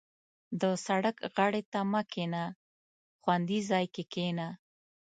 •د 0.61 0.63
سړک 0.85 1.15
غاړې 1.35 1.61
ته 1.71 1.79
مه 1.91 2.01
کښېنه، 2.11 2.43
خوندي 3.21 3.59
ځای 3.69 3.85
کې 3.93 4.03
کښېنه. 4.11 4.47